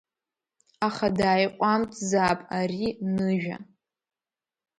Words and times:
Аха 0.87 1.07
дааиҟәамҵзаап 1.17 2.39
ари 2.57 2.87
Ныжәа… 3.13 3.57